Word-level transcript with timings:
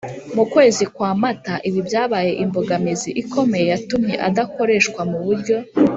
mu 0.35 0.43
kwezi 0.53 0.83
kwa 0.95 1.11
Mata 1.21 1.53
Ibi 1.67 1.79
byabaye 1.87 2.31
imbogamizi 2.43 3.09
ikomeye 3.21 3.65
yatumye 3.71 4.15
adakoreshwa 4.27 5.01
mu 5.11 5.17
buryo 5.25 5.55